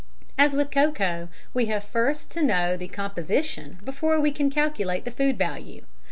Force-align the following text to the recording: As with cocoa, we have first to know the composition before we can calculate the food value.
As 0.35 0.53
with 0.55 0.71
cocoa, 0.71 1.29
we 1.53 1.67
have 1.67 1.83
first 1.83 2.31
to 2.31 2.41
know 2.41 2.75
the 2.75 2.87
composition 2.87 3.77
before 3.83 4.19
we 4.19 4.31
can 4.31 4.49
calculate 4.49 5.05
the 5.05 5.11
food 5.11 5.37
value. 5.37 5.83